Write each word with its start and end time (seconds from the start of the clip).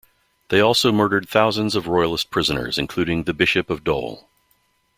They 0.49 0.61
also 0.61 0.91
murdered 0.91 1.29
thousands 1.29 1.75
of 1.75 1.85
royalist 1.85 2.31
prisoners 2.31 2.79
including 2.79 3.25
the 3.25 3.35
Bishop 3.35 3.69
of 3.69 3.83
Dol. 3.83 4.27